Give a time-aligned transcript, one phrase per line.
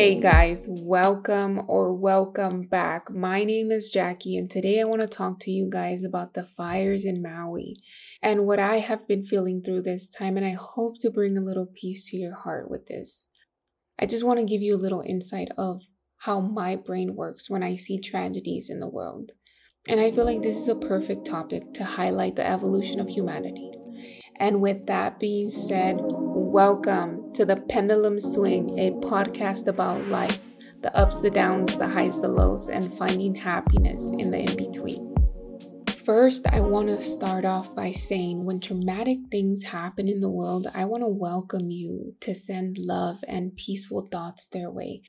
[0.00, 3.10] Hey guys, welcome or welcome back.
[3.10, 6.44] My name is Jackie, and today I want to talk to you guys about the
[6.44, 7.76] fires in Maui
[8.22, 10.36] and what I have been feeling through this time.
[10.36, 13.28] And I hope to bring a little peace to your heart with this.
[13.98, 15.82] I just want to give you a little insight of
[16.18, 19.32] how my brain works when I see tragedies in the world.
[19.88, 23.72] And I feel like this is a perfect topic to highlight the evolution of humanity.
[24.36, 30.38] And with that being said, welcome to the Pendulum Swing, a podcast about life,
[30.82, 35.14] the ups, the downs, the highs, the lows, and finding happiness in the in between.
[35.88, 40.66] First, I want to start off by saying when traumatic things happen in the world,
[40.74, 45.02] I want to welcome you to send love and peaceful thoughts their way.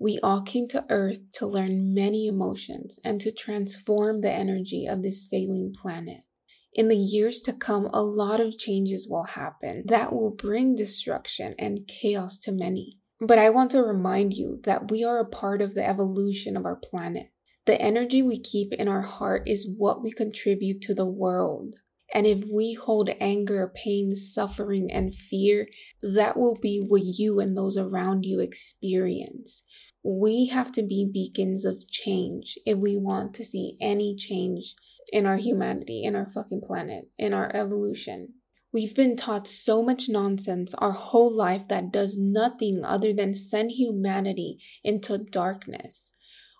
[0.00, 5.02] We all came to Earth to learn many emotions and to transform the energy of
[5.02, 6.20] this failing planet.
[6.72, 11.54] In the years to come, a lot of changes will happen that will bring destruction
[11.58, 12.98] and chaos to many.
[13.20, 16.64] But I want to remind you that we are a part of the evolution of
[16.64, 17.32] our planet.
[17.66, 21.74] The energy we keep in our heart is what we contribute to the world.
[22.14, 25.68] And if we hold anger, pain, suffering, and fear,
[26.02, 29.62] that will be what you and those around you experience.
[30.02, 34.74] We have to be beacons of change if we want to see any change
[35.12, 38.34] in our humanity, in our fucking planet, in our evolution.
[38.72, 43.72] We've been taught so much nonsense our whole life that does nothing other than send
[43.72, 46.14] humanity into darkness.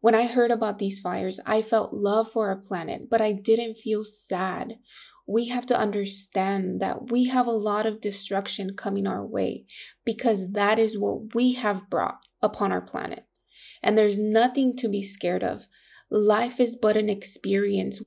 [0.00, 3.76] When I heard about these fires, I felt love for our planet, but I didn't
[3.76, 4.78] feel sad.
[5.32, 9.64] We have to understand that we have a lot of destruction coming our way
[10.04, 13.24] because that is what we have brought upon our planet.
[13.82, 15.68] And there's nothing to be scared of.
[16.10, 18.02] Life is but an experience.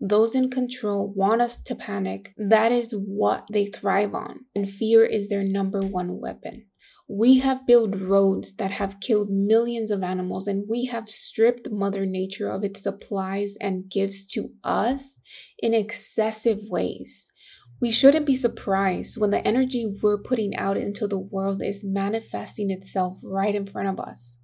[0.00, 2.32] Those in control want us to panic.
[2.38, 6.69] That is what they thrive on, and fear is their number one weapon.
[7.12, 12.06] We have built roads that have killed millions of animals, and we have stripped Mother
[12.06, 15.18] Nature of its supplies and gifts to us
[15.58, 17.32] in excessive ways.
[17.80, 22.70] We shouldn't be surprised when the energy we're putting out into the world is manifesting
[22.70, 24.38] itself right in front of us.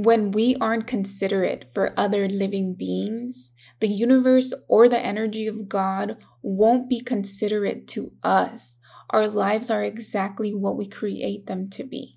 [0.00, 6.18] When we aren't considerate for other living beings, the universe or the energy of God
[6.40, 8.76] won't be considerate to us.
[9.10, 12.14] Our lives are exactly what we create them to be.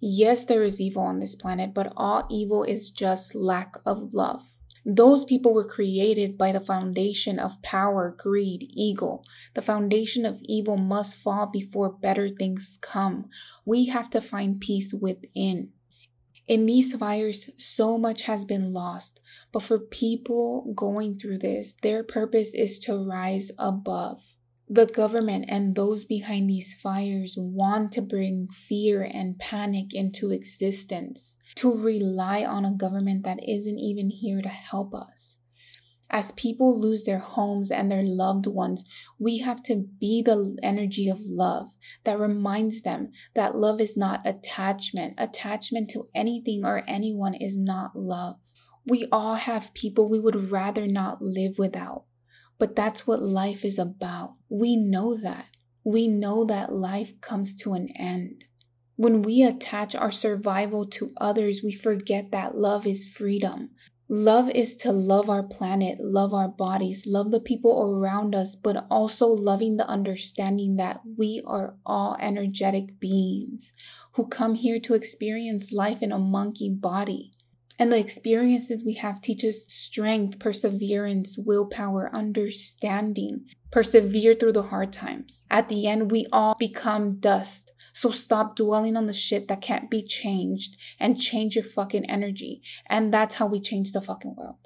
[0.00, 4.42] Yes, there is evil on this planet, but all evil is just lack of love.
[4.84, 9.22] Those people were created by the foundation of power, greed, ego.
[9.54, 13.30] The foundation of evil must fall before better things come.
[13.64, 15.70] We have to find peace within.
[16.46, 22.04] In these fires, so much has been lost, but for people going through this, their
[22.04, 24.20] purpose is to rise above.
[24.68, 31.38] The government and those behind these fires want to bring fear and panic into existence,
[31.56, 35.38] to rely on a government that isn't even here to help us.
[36.14, 38.84] As people lose their homes and their loved ones,
[39.18, 41.72] we have to be the energy of love
[42.04, 45.14] that reminds them that love is not attachment.
[45.18, 48.36] Attachment to anything or anyone is not love.
[48.86, 52.04] We all have people we would rather not live without,
[52.60, 54.36] but that's what life is about.
[54.48, 55.46] We know that.
[55.82, 58.44] We know that life comes to an end.
[58.94, 63.70] When we attach our survival to others, we forget that love is freedom,
[64.16, 68.86] Love is to love our planet, love our bodies, love the people around us, but
[68.88, 73.72] also loving the understanding that we are all energetic beings
[74.12, 77.32] who come here to experience life in a monkey body.
[77.76, 83.46] And the experiences we have teach us strength, perseverance, willpower, understanding.
[83.72, 85.44] Persevere through the hard times.
[85.50, 87.72] At the end, we all become dust.
[87.94, 92.60] So stop dwelling on the shit that can't be changed and change your fucking energy.
[92.86, 94.56] And that's how we change the fucking world.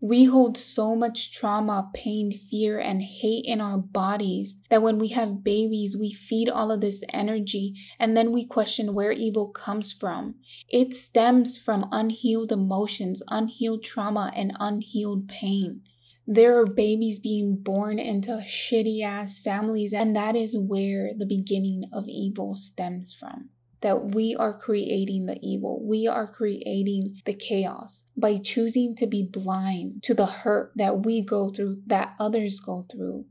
[0.00, 5.08] We hold so much trauma, pain, fear, and hate in our bodies that when we
[5.08, 9.92] have babies, we feed all of this energy and then we question where evil comes
[9.92, 10.36] from.
[10.68, 15.82] It stems from unhealed emotions, unhealed trauma, and unhealed pain.
[16.26, 21.84] There are babies being born into shitty ass families, and that is where the beginning
[21.92, 23.50] of evil stems from
[23.80, 25.80] that we are creating the evil.
[25.84, 31.22] We are creating the chaos by choosing to be blind to the hurt that we
[31.22, 33.26] go through, that others go through.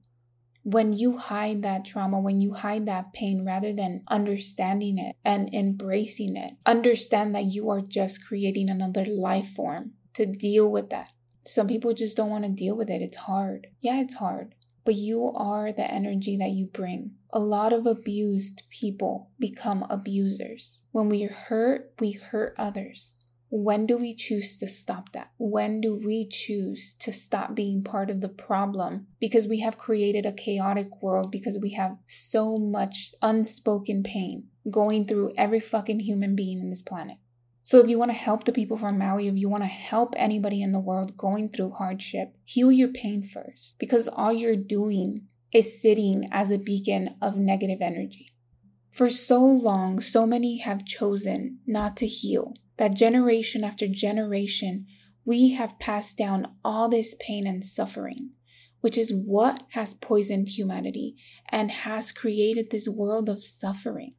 [0.64, 5.54] When you hide that trauma, when you hide that pain rather than understanding it and
[5.54, 11.10] embracing it, understand that you are just creating another life form to deal with that.
[11.46, 13.02] Some people just don't want to deal with it.
[13.02, 13.68] It's hard.
[13.80, 14.56] Yeah, it's hard.
[14.84, 17.12] But you are the energy that you bring.
[17.32, 20.82] A lot of abused people become abusers.
[20.92, 23.18] When we hurt, we hurt others.
[23.50, 25.32] When do we choose to stop that?
[25.38, 29.08] When do we choose to stop being part of the problem?
[29.20, 35.06] Because we have created a chaotic world because we have so much unspoken pain going
[35.06, 37.18] through every fucking human being in this planet.
[37.68, 40.14] So, if you want to help the people from Maui, if you want to help
[40.18, 45.26] anybody in the world going through hardship, heal your pain first because all you're doing
[45.52, 48.36] is sitting as a beacon of negative energy.
[48.92, 54.86] For so long, so many have chosen not to heal that generation after generation,
[55.26, 58.34] we have passed down all this pain and suffering,
[58.82, 61.16] which is what has poisoned humanity
[61.50, 64.14] and has created this world of suffering.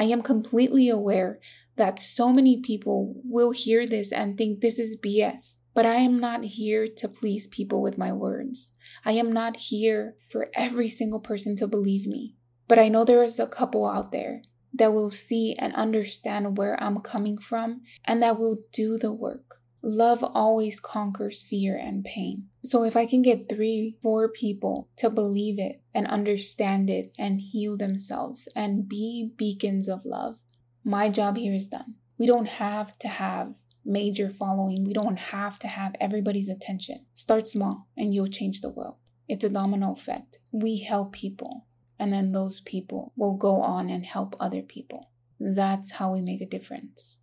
[0.00, 1.40] I am completely aware
[1.76, 5.58] that so many people will hear this and think this is BS.
[5.74, 8.72] But I am not here to please people with my words.
[9.04, 12.34] I am not here for every single person to believe me.
[12.66, 14.40] But I know there is a couple out there
[14.72, 19.59] that will see and understand where I'm coming from and that will do the work.
[19.82, 22.48] Love always conquers fear and pain.
[22.64, 27.40] So if I can get three, four people to believe it and understand it and
[27.40, 30.36] heal themselves and be beacons of love,
[30.84, 31.94] my job here is done.
[32.18, 33.54] We don't have to have
[33.84, 34.84] major following.
[34.84, 37.06] We don't have to have everybody's attention.
[37.14, 38.96] Start small and you'll change the world.
[39.28, 40.38] It's a domino effect.
[40.52, 41.66] We help people
[41.98, 45.10] and then those people will go on and help other people.
[45.38, 47.18] That's how we make a difference.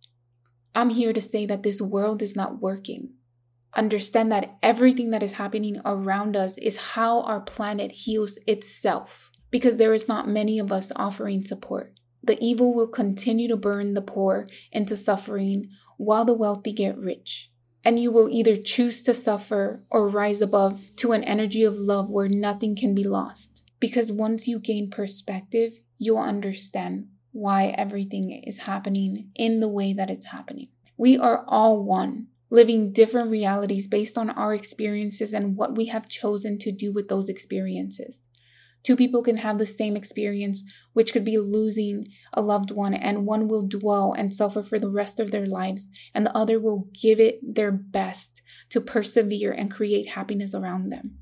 [0.78, 3.14] I'm here to say that this world is not working.
[3.74, 9.76] Understand that everything that is happening around us is how our planet heals itself because
[9.76, 11.98] there is not many of us offering support.
[12.22, 17.50] The evil will continue to burn the poor into suffering while the wealthy get rich.
[17.84, 22.08] And you will either choose to suffer or rise above to an energy of love
[22.08, 23.64] where nothing can be lost.
[23.80, 30.10] Because once you gain perspective, you'll understand why everything is happening in the way that
[30.10, 30.68] it's happening.
[30.96, 36.08] We are all one, living different realities based on our experiences and what we have
[36.08, 38.26] chosen to do with those experiences.
[38.82, 43.26] Two people can have the same experience, which could be losing a loved one, and
[43.26, 46.88] one will dwell and suffer for the rest of their lives, and the other will
[47.00, 48.40] give it their best
[48.70, 51.17] to persevere and create happiness around them.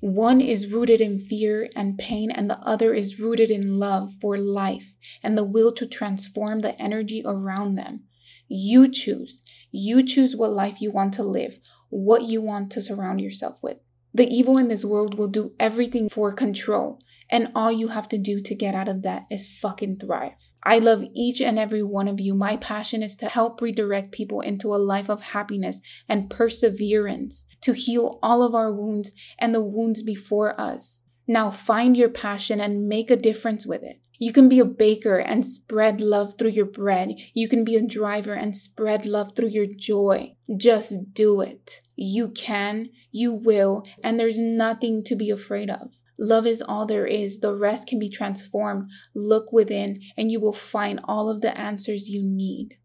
[0.00, 4.38] One is rooted in fear and pain, and the other is rooted in love for
[4.38, 8.04] life and the will to transform the energy around them.
[8.48, 9.42] You choose.
[9.70, 11.58] You choose what life you want to live,
[11.90, 13.78] what you want to surround yourself with.
[14.14, 16.98] The evil in this world will do everything for control,
[17.30, 20.32] and all you have to do to get out of that is fucking thrive.
[20.62, 22.34] I love each and every one of you.
[22.34, 27.72] My passion is to help redirect people into a life of happiness and perseverance, to
[27.72, 31.02] heal all of our wounds and the wounds before us.
[31.26, 34.00] Now find your passion and make a difference with it.
[34.18, 37.14] You can be a baker and spread love through your bread.
[37.32, 40.34] You can be a driver and spread love through your joy.
[40.54, 41.80] Just do it.
[41.96, 45.99] You can, you will, and there's nothing to be afraid of.
[46.20, 47.40] Love is all there is.
[47.40, 48.90] The rest can be transformed.
[49.14, 52.76] Look within, and you will find all of the answers you need.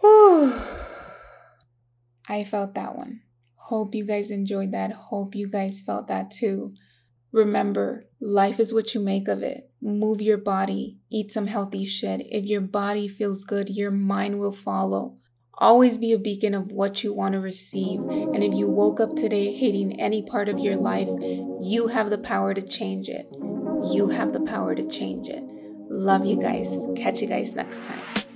[0.00, 0.54] Whew.
[2.26, 3.20] I felt that one.
[3.56, 4.92] Hope you guys enjoyed that.
[4.92, 6.74] Hope you guys felt that too.
[7.30, 9.70] Remember, life is what you make of it.
[9.80, 12.26] Move your body, eat some healthy shit.
[12.30, 15.18] If your body feels good, your mind will follow.
[15.58, 18.00] Always be a beacon of what you want to receive.
[18.00, 21.08] And if you woke up today hating any part of your life,
[21.60, 23.28] you have the power to change it.
[23.92, 25.42] You have the power to change it.
[25.90, 26.78] Love you guys.
[26.96, 28.31] Catch you guys next time.